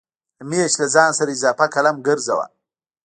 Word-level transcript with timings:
همېش 0.39 0.71
له 0.79 0.87
ځان 0.93 1.11
سره 1.17 1.29
اضافه 1.35 1.65
قلم 1.75 1.95
ګرځوه 2.07 2.45